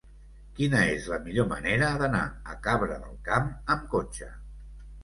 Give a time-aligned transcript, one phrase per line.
[0.59, 4.35] Quina és la millor manera d'anar a Cabra del Camp amb cotxe?